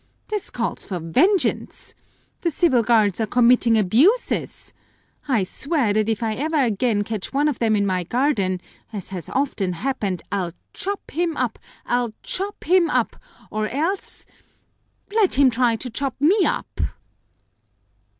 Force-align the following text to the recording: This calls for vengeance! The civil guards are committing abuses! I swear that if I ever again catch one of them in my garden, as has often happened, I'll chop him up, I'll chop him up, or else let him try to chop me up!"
This 0.29 0.49
calls 0.49 0.83
for 0.83 0.97
vengeance! 0.97 1.93
The 2.41 2.49
civil 2.49 2.81
guards 2.81 3.21
are 3.21 3.27
committing 3.27 3.77
abuses! 3.77 4.73
I 5.27 5.43
swear 5.43 5.93
that 5.93 6.09
if 6.09 6.23
I 6.23 6.33
ever 6.33 6.55
again 6.57 7.03
catch 7.03 7.31
one 7.31 7.47
of 7.47 7.59
them 7.59 7.75
in 7.75 7.85
my 7.85 8.03
garden, 8.05 8.61
as 8.91 9.09
has 9.09 9.29
often 9.29 9.73
happened, 9.73 10.23
I'll 10.31 10.53
chop 10.73 11.11
him 11.11 11.37
up, 11.37 11.59
I'll 11.85 12.15
chop 12.23 12.63
him 12.63 12.89
up, 12.89 13.15
or 13.51 13.67
else 13.69 14.25
let 15.13 15.35
him 15.35 15.51
try 15.51 15.75
to 15.75 15.89
chop 15.91 16.15
me 16.19 16.45
up!" 16.47 16.79